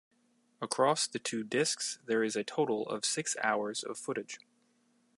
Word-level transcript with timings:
Across 0.63 1.09
the 1.09 1.19
two 1.19 1.43
discs, 1.43 1.99
there 2.07 2.23
is 2.23 2.35
a 2.35 2.43
total 2.43 2.89
of 2.89 3.05
six 3.05 3.37
hours 3.43 3.83
of 3.83 3.99
footage. 3.99 4.39